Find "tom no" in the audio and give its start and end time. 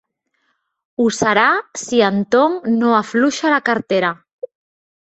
2.37-2.97